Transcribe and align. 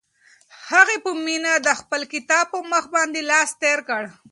هغې 0.69 0.97
په 1.05 1.11
مینه 1.25 1.53
د 1.67 1.69
خپل 1.79 2.01
کتاب 2.13 2.45
په 2.53 2.59
مخ 2.71 2.85
باندې 2.95 3.21
لاس 3.31 3.49
تېر 3.61 3.79
کړ. 3.89 4.03